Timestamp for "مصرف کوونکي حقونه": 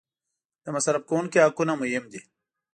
0.75-1.73